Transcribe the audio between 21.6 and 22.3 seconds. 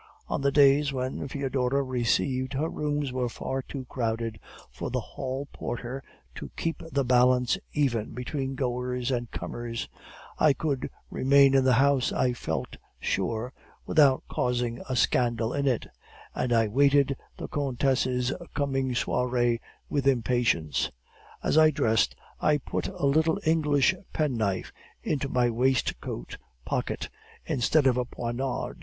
dressed